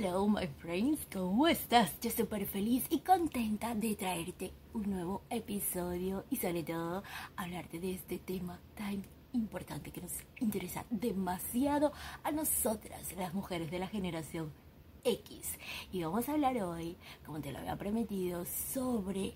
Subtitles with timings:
[0.00, 1.98] Hello, my friends, ¿cómo estás?
[2.00, 7.02] Yo súper feliz y contenta de traerte un nuevo episodio y sobre todo
[7.34, 11.92] hablarte de este tema tan importante que nos interesa demasiado
[12.22, 14.52] a nosotras, las mujeres de la generación
[15.02, 15.58] X.
[15.90, 16.96] Y vamos a hablar hoy,
[17.26, 19.34] como te lo había prometido, sobre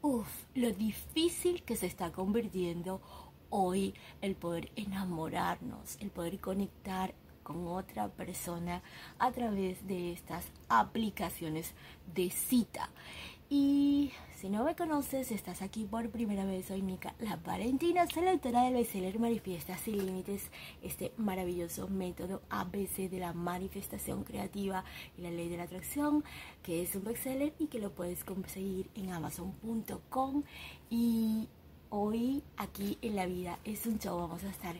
[0.00, 3.02] uf, lo difícil que se está convirtiendo
[3.50, 7.12] hoy el poder enamorarnos, el poder conectar
[7.48, 8.82] con otra persona
[9.18, 11.72] a través de estas aplicaciones
[12.14, 12.90] de cita.
[13.48, 18.24] Y si no me conoces, estás aquí por primera vez, soy Mica La Valentina, soy
[18.24, 20.50] la autora del bestseller Manifiesta sin Límites,
[20.82, 24.84] este maravilloso método ABC de la manifestación creativa
[25.16, 26.22] y la ley de la atracción,
[26.62, 30.42] que es un bestseller y que lo puedes conseguir en amazon.com.
[30.90, 31.48] Y
[31.88, 34.76] hoy aquí en la vida es un show, vamos a estar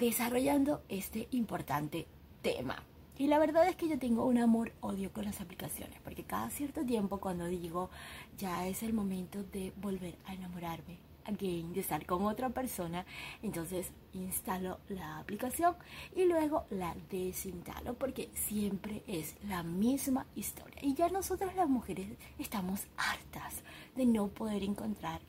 [0.00, 2.06] desarrollando este importante
[2.40, 2.82] tema.
[3.18, 6.82] Y la verdad es que yo tengo un amor-odio con las aplicaciones, porque cada cierto
[6.86, 7.90] tiempo cuando digo
[8.38, 13.04] ya es el momento de volver a enamorarme, again, de estar con otra persona,
[13.42, 15.74] entonces instalo la aplicación
[16.16, 20.80] y luego la desinstalo, porque siempre es la misma historia.
[20.80, 23.56] Y ya nosotras las mujeres estamos hartas
[23.96, 25.20] de no poder encontrar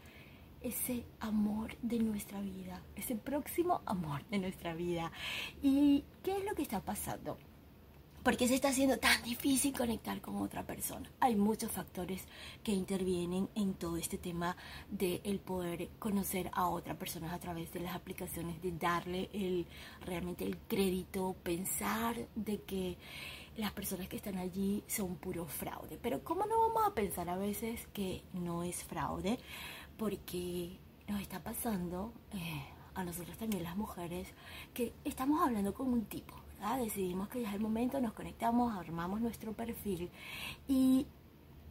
[0.62, 5.12] ese amor de nuestra vida, ese próximo amor de nuestra vida.
[5.62, 7.38] ¿Y qué es lo que está pasando?
[8.24, 11.10] ¿Por qué se está haciendo tan difícil conectar con otra persona?
[11.20, 12.24] Hay muchos factores
[12.64, 14.56] que intervienen en todo este tema
[14.92, 19.66] de el poder conocer a otra persona a través de las aplicaciones, de darle el,
[20.06, 23.00] realmente el crédito, pensar de que
[23.58, 25.98] las personas que están allí son puro fraude.
[26.00, 29.40] Pero ¿cómo no vamos a pensar a veces que no es fraude?
[30.02, 32.64] Porque nos está pasando eh,
[32.96, 34.28] a nosotros también las mujeres
[34.74, 36.34] que estamos hablando con un tipo.
[36.80, 40.10] Decidimos que ya es el momento, nos conectamos, armamos nuestro perfil
[40.68, 41.06] y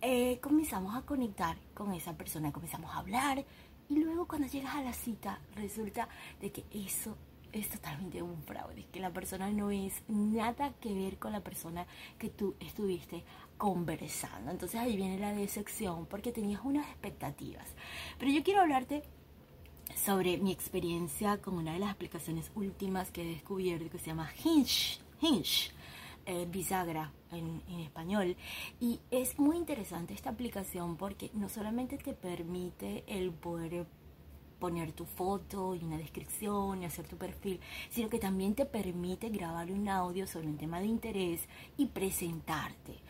[0.00, 3.45] eh, comenzamos a conectar con esa persona, comenzamos a hablar
[3.89, 6.09] y luego cuando llegas a la cita resulta
[6.41, 7.16] de que eso
[7.50, 11.84] es totalmente un fraude, que la persona no es nada que ver con la persona
[12.16, 13.25] que tú estuviste
[13.60, 14.50] conversando.
[14.50, 17.69] Entonces ahí viene la decepción porque tenías unas expectativas.
[18.19, 19.03] Pero yo quiero hablarte
[19.94, 24.32] sobre mi experiencia con una de las aplicaciones últimas que he descubierto que se llama
[24.43, 24.98] Hinge.
[25.21, 25.71] Hinge.
[26.26, 28.37] Eh, bisagra en, en, español
[28.78, 33.87] y es muy interesante esta aplicación porque no solamente te permite el poder
[34.60, 37.59] poner tu foto y una descripción y hacer tu perfil,
[37.91, 43.00] sino que también te permite grabar un audio sobre un tema de interés y presentarte.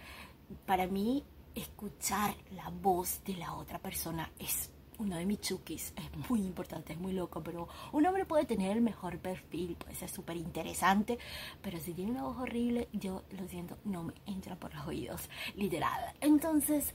[0.66, 1.24] Para mí,
[1.54, 6.92] escuchar la voz de la otra persona es uno de mis chukis, es muy importante,
[6.92, 11.18] es muy loco, pero un hombre puede tener el mejor perfil, puede ser súper interesante,
[11.62, 15.30] pero si tiene una voz horrible, yo lo siento, no me entra por los oídos,
[15.56, 16.14] literal.
[16.20, 16.94] Entonces,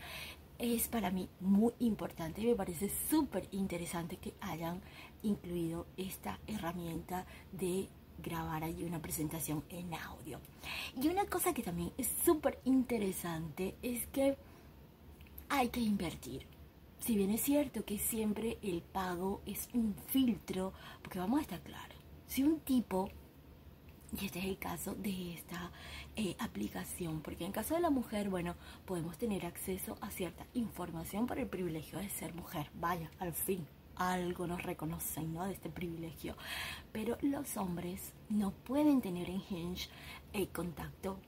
[0.59, 4.81] es para mí muy importante y me parece súper interesante que hayan
[5.23, 10.39] incluido esta herramienta de grabar allí una presentación en audio.
[11.01, 14.37] Y una cosa que también es súper interesante es que
[15.49, 16.47] hay que invertir.
[16.99, 21.61] Si bien es cierto que siempre el pago es un filtro, porque vamos a estar
[21.61, 23.09] claros, si un tipo
[24.19, 25.71] y este es el caso de esta
[26.15, 28.55] eh, aplicación, porque en caso de la mujer, bueno,
[28.85, 32.69] podemos tener acceso a cierta información por el privilegio de ser mujer.
[32.75, 35.45] Vaya, al fin, algo nos reconocen, ¿no?
[35.45, 36.35] De este privilegio.
[36.91, 39.89] Pero los hombres no pueden tener en Hinge
[40.33, 41.19] el contacto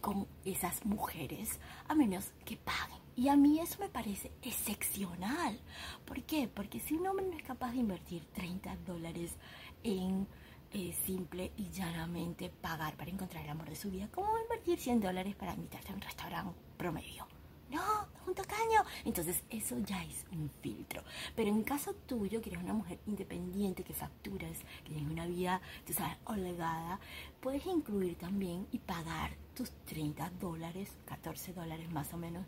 [0.00, 3.00] con esas mujeres a menos que paguen.
[3.14, 5.60] Y a mí eso me parece excepcional.
[6.04, 6.48] ¿Por qué?
[6.48, 9.36] Porque si un hombre no es capaz de invertir 30 dólares
[9.82, 10.26] en
[10.72, 14.08] es simple y llanamente pagar para encontrar el amor de su vida.
[14.10, 17.26] ¿Cómo invertir 100 dólares para invitarte a un restaurante promedio?
[17.70, 18.84] No, un tacaño.
[19.04, 21.02] Entonces eso ya es un filtro.
[21.34, 25.60] Pero en caso tuyo, que eres una mujer independiente, que facturas, que tienes una vida,
[25.86, 27.00] tú sabes, holgada,
[27.40, 32.46] puedes incluir también y pagar tus 30 dólares, 14 dólares más o menos,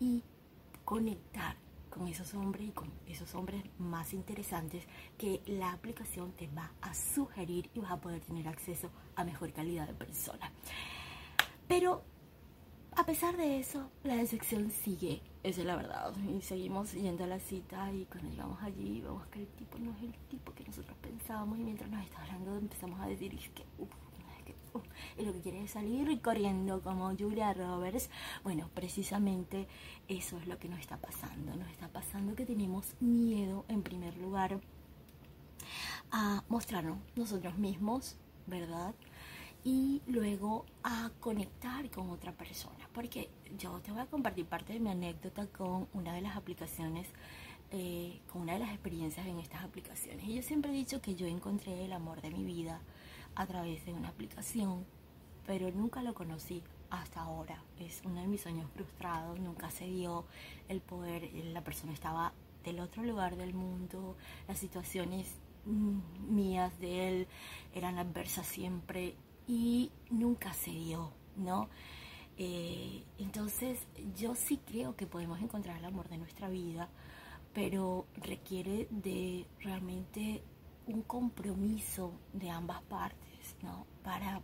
[0.00, 0.22] y
[0.84, 1.56] conectar
[1.92, 4.84] con esos hombres y con esos hombres más interesantes
[5.18, 9.52] que la aplicación te va a sugerir y vas a poder tener acceso a mejor
[9.52, 10.50] calidad de persona.
[11.68, 12.02] Pero
[12.96, 16.14] a pesar de eso, la decepción sigue, esa es la verdad.
[16.36, 19.92] Y seguimos yendo a la cita y cuando llegamos allí vemos que el tipo no
[19.92, 23.64] es el tipo que nosotros pensábamos y mientras nos está hablando empezamos a decir que,
[25.18, 28.10] y lo que quiere es salir corriendo como Julia Roberts.
[28.42, 29.68] Bueno, precisamente
[30.08, 31.54] eso es lo que nos está pasando.
[31.56, 34.60] Nos está pasando que tenemos miedo, en primer lugar,
[36.10, 38.16] a mostrarnos nosotros mismos,
[38.46, 38.94] ¿verdad?
[39.64, 42.88] Y luego a conectar con otra persona.
[42.92, 47.08] Porque yo te voy a compartir parte de mi anécdota con una de las aplicaciones,
[47.70, 50.26] eh, con una de las experiencias en estas aplicaciones.
[50.26, 52.80] Y yo siempre he dicho que yo encontré el amor de mi vida
[53.34, 54.84] a través de una aplicación,
[55.46, 57.62] pero nunca lo conocí hasta ahora.
[57.78, 60.24] Es uno de mis sueños frustrados, nunca se dio
[60.68, 62.32] el poder, la persona estaba
[62.64, 64.16] del otro lugar del mundo,
[64.46, 67.28] las situaciones mm, mías de él
[67.74, 71.68] eran adversas siempre y nunca se dio, ¿no?
[72.36, 73.86] Eh, entonces
[74.16, 76.88] yo sí creo que podemos encontrar el amor de nuestra vida,
[77.52, 80.42] pero requiere de realmente
[80.86, 83.86] un compromiso de ambas partes, ¿no?
[84.02, 84.42] Para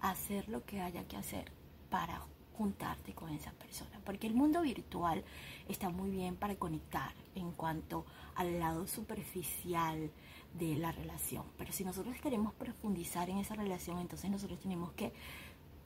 [0.00, 1.52] hacer lo que haya que hacer
[1.88, 2.24] para
[2.60, 3.98] juntarte con esa persona.
[4.04, 5.24] Porque el mundo virtual
[5.66, 8.04] está muy bien para conectar en cuanto
[8.34, 10.10] al lado superficial
[10.58, 11.44] de la relación.
[11.56, 15.14] Pero si nosotros queremos profundizar en esa relación, entonces nosotros tenemos que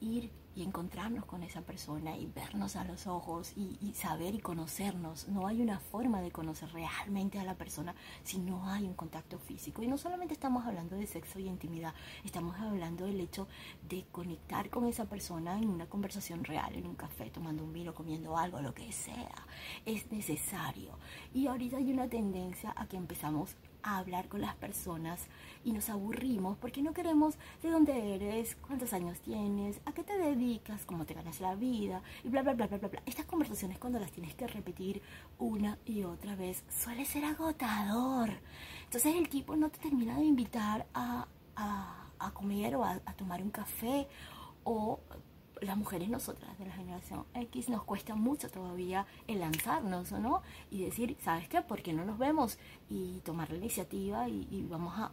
[0.00, 5.28] ir y encontrarnos con esa persona y vernos a los ojos y, saber y conocernos.
[5.28, 9.38] No hay una forma de conocer realmente a la persona si no hay un contacto
[9.38, 9.82] físico.
[9.82, 11.94] Y no solamente estamos hablando de sexo y intimidad,
[12.24, 13.48] estamos hablando del hecho
[13.88, 17.94] de conectar con esa persona en una conversación real, en un café, tomando un vino,
[17.94, 19.46] comiendo algo, lo que sea.
[19.84, 20.98] Es necesario.
[21.32, 25.20] Y ahorita hay una tendencia a que empezamos a hablar con las personas
[25.62, 30.18] y nos aburrimos porque no queremos de dónde eres, cuántos años tienes, a qué te
[30.18, 33.02] dedicas, cómo te ganas la vida y bla, bla, bla, bla, bla, bla.
[33.06, 35.02] Estas conversaciones cuando las tienes que repetir
[35.38, 38.30] una y otra vez suele ser agotador.
[38.84, 43.12] Entonces el tipo no te termina de invitar a, a, a comer o a, a
[43.12, 44.08] tomar un café
[44.64, 44.98] o
[45.60, 50.42] las mujeres nosotras de la generación X nos cuesta mucho todavía el lanzarnos, ¿no?
[50.70, 51.62] Y decir, ¿sabes qué?
[51.62, 52.58] ¿Por qué no nos vemos?
[52.88, 55.12] Y tomar la iniciativa y, vamos a,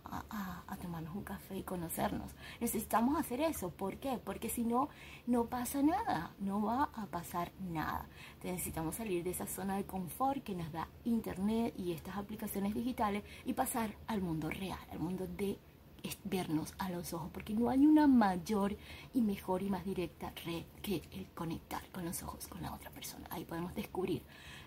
[0.68, 2.32] a, tomarnos un café y conocernos.
[2.60, 3.70] Necesitamos hacer eso.
[3.70, 4.20] ¿Por qué?
[4.24, 4.90] Porque si no,
[5.28, 6.32] no pasa nada.
[6.40, 8.08] No va a pasar nada.
[8.44, 13.24] Necesitamos salir de esa zona de confort que nos da Internet y estas aplicaciones digitales
[13.46, 15.58] y pasar al mundo real, al mundo de
[16.04, 18.76] es vernos a los ojos, porque no hay una mayor
[19.14, 22.90] y mejor y más directa red que el conectar con los ojos con la otra
[22.92, 23.28] persona.
[23.30, 24.22] Ahí podemos descubrir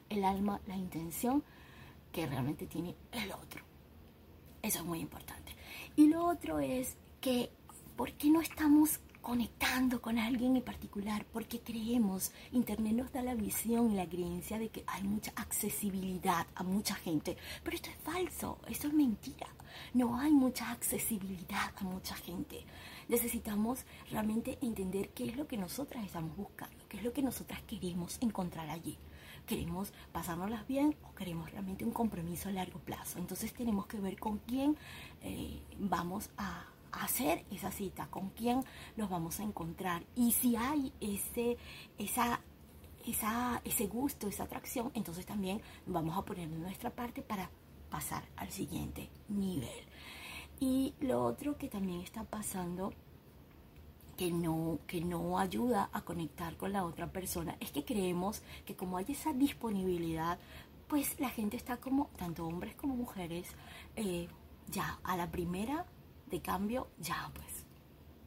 [0.08, 1.42] el alma, la intención
[2.12, 3.62] que realmente tiene el otro.
[4.62, 5.54] Eso es muy importante.
[5.96, 7.50] Y lo otro es que,
[7.96, 11.26] ¿por qué no estamos conectando con alguien en particular?
[11.32, 16.46] Porque creemos, Internet nos da la visión y la creencia de que hay mucha accesibilidad
[16.54, 17.36] a mucha gente.
[17.62, 19.48] Pero esto es falso, esto es mentira
[19.92, 22.64] no hay mucha accesibilidad a mucha gente.
[23.08, 27.62] Necesitamos realmente entender qué es lo que nosotras estamos buscando, qué es lo que nosotras
[27.62, 28.98] queremos encontrar allí.
[29.46, 33.18] ¿Queremos pasárnoslas bien o queremos realmente un compromiso a largo plazo?
[33.18, 34.76] Entonces tenemos que ver con quién
[35.22, 38.64] eh, vamos a hacer esa cita, con quién
[38.96, 41.58] nos vamos a encontrar y si hay ese,
[41.98, 42.40] esa
[43.06, 47.50] esa, ese gusto, esa atracción, entonces también vamos a poner nuestra parte para
[47.94, 49.84] pasar al siguiente nivel.
[50.58, 52.92] Y lo otro que también está pasando
[54.16, 58.74] que no, que no ayuda a conectar con la otra persona es que creemos que
[58.74, 60.40] como hay esa disponibilidad,
[60.88, 63.46] pues la gente está como, tanto hombres como mujeres,
[63.94, 64.26] eh,
[64.72, 65.86] ya a la primera
[66.32, 67.64] de cambio, ya pues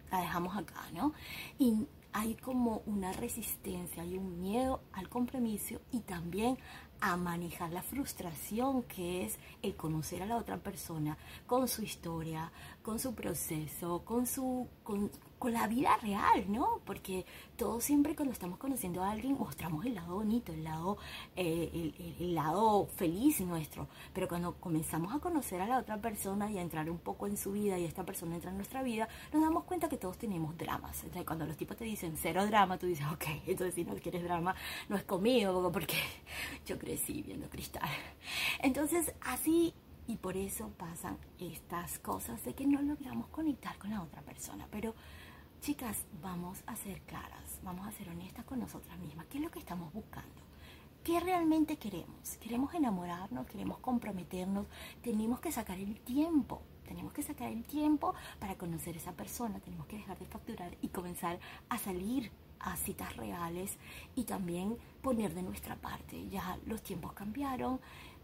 [0.09, 1.11] la dejamos acá, ¿no?
[1.59, 6.57] Y hay como una resistencia, hay un miedo al compromiso y también
[7.01, 12.51] a manejar la frustración que es el conocer a la otra persona con su historia,
[12.87, 16.79] con su proceso, con su con, con la vida real, ¿no?
[16.85, 17.25] Porque
[17.57, 20.97] todos siempre cuando estamos conociendo a alguien mostramos el lado bonito, el lado,
[21.35, 23.89] eh, el, lado feliz nuestro.
[24.13, 27.35] Pero cuando comenzamos a conocer a la otra persona y a entrar un poco en
[27.35, 30.57] su vida y esta persona entra en nuestra vida, nos damos cuenta que todos tenemos
[30.57, 31.03] dramas.
[31.03, 34.23] Entonces cuando los tipos te dicen cero drama, tú dices, ok, entonces si no quieres
[34.23, 34.55] drama,
[34.87, 35.97] no es conmigo, porque
[36.65, 37.89] yo crecí viendo cristal.
[38.61, 39.73] Entonces así
[40.07, 44.67] y por eso pasan estas cosas de que no logramos conectar con la otra persona.
[44.71, 44.95] Pero
[45.61, 49.25] Chicas, vamos a ser claras, vamos a ser honestas con nosotras mismas.
[49.25, 50.41] ¿Qué es lo que estamos buscando?
[51.03, 52.37] ¿Qué realmente queremos?
[52.39, 53.47] ¿Queremos enamorarnos?
[53.47, 54.67] ¿Queremos comprometernos?
[55.01, 56.61] Tenemos que sacar el tiempo.
[56.87, 59.59] Tenemos que sacar el tiempo para conocer a esa persona.
[59.59, 63.77] Tenemos que dejar de facturar y comenzar a salir a citas reales
[64.15, 66.29] y también poner de nuestra parte.
[66.29, 67.79] Ya los tiempos cambiaron,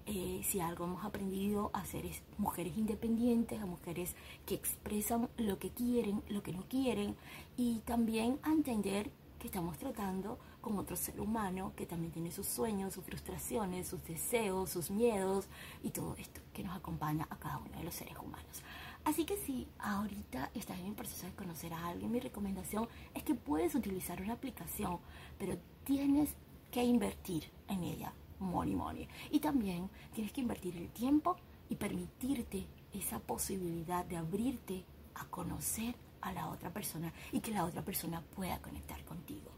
[0.05, 5.59] eh, si algo hemos aprendido a ser es mujeres independientes, a mujeres que expresan lo
[5.59, 7.15] que quieren, lo que no quieren,
[7.57, 12.47] y también a entender que estamos tratando con otro ser humano que también tiene sus
[12.47, 15.47] sueños, sus frustraciones, sus deseos, sus miedos
[15.83, 18.63] y todo esto que nos acompaña a cada uno de los seres humanos.
[19.03, 23.23] Así que si ahorita estás en el proceso de conocer a alguien, mi recomendación es
[23.23, 24.99] que puedes utilizar una aplicación,
[25.37, 26.29] pero tienes
[26.71, 29.07] que invertir en ella, money money.
[29.31, 31.37] Y también tienes que invertir el tiempo
[31.69, 34.85] y permitirte esa posibilidad de abrirte
[35.15, 39.51] a conocer a la otra persona y que la otra persona pueda conectar contigo.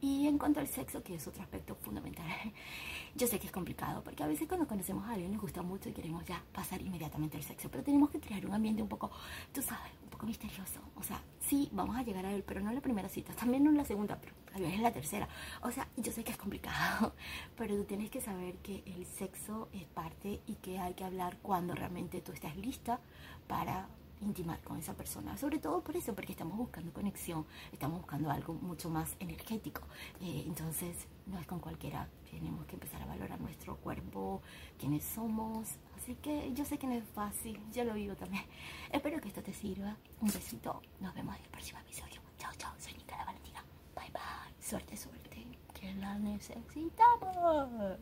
[0.00, 2.26] Y en cuanto al sexo, que es otro aspecto fundamental,
[3.14, 5.88] yo sé que es complicado, porque a veces cuando conocemos a alguien nos gusta mucho
[5.88, 9.10] y queremos ya pasar inmediatamente al sexo, pero tenemos que crear un ambiente un poco,
[9.52, 10.80] tú sabes, poco misterioso.
[10.94, 13.62] O sea, sí, vamos a llegar a él, pero no en la primera cita, también
[13.62, 15.28] no en la segunda, pero tal vez en la tercera.
[15.62, 17.14] O sea, yo sé que es complicado,
[17.56, 21.36] pero tú tienes que saber que el sexo es parte y que hay que hablar
[21.42, 22.98] cuando realmente tú estás lista
[23.46, 23.88] para
[24.20, 28.54] intimar con esa persona, sobre todo por eso, porque estamos buscando conexión, estamos buscando algo
[28.54, 29.82] mucho más energético.
[30.20, 34.42] Eh, entonces, no es con cualquiera, tenemos que empezar a valorar nuestro cuerpo,
[34.78, 35.68] quiénes somos.
[35.96, 38.44] Así que yo sé que no es fácil, yo lo vivo también.
[38.92, 39.96] Espero que esto te sirva.
[40.20, 42.20] Un besito, nos vemos en el próximo episodio.
[42.38, 43.64] Chao, chao, soy Nicola Valentina.
[43.94, 44.54] Bye, bye.
[44.60, 47.98] Suerte, suerte, que la necesitamos.